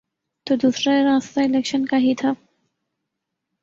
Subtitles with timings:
[0.47, 2.33] تو دوسرا راستہ الیکشن کا ہی تھا۔